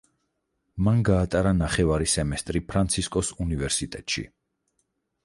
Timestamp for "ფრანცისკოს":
2.71-3.29